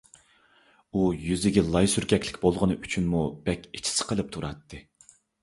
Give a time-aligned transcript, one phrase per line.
[0.93, 4.83] ئۇ يۈزىگە لاي سۈركەكلىك بولغىنى ئۈچۈنمۇ بەك ئىچى سىقىلىپ تۇراتتى.